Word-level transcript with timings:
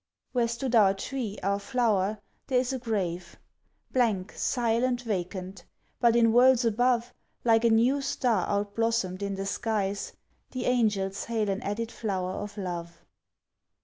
Where 0.31 0.47
stood 0.47 0.73
our 0.73 0.95
tree, 0.95 1.37
our 1.43 1.59
flower, 1.59 2.17
there 2.47 2.57
is 2.59 2.73
a 2.73 2.79
grave! 2.79 3.37
Blank, 3.91 4.31
silent, 4.35 5.03
vacant; 5.03 5.63
but 5.99 6.15
in 6.15 6.33
worlds 6.33 6.65
above, 6.65 7.13
Like 7.43 7.63
a 7.65 7.69
new 7.69 8.01
star 8.01 8.47
outblossomed 8.47 9.21
in 9.21 9.35
the 9.35 9.45
skies, 9.45 10.13
The 10.53 10.65
angels 10.65 11.25
hail 11.25 11.51
an 11.51 11.61
added 11.61 11.91
flower 11.91 12.31
of 12.31 12.57
love. 12.57 13.05